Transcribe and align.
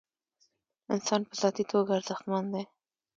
انسان 0.93 1.21
په 1.29 1.33
ذاتي 1.41 1.63
توګه 1.71 1.91
ارزښتمن 1.99 2.43
دی. 2.53 2.63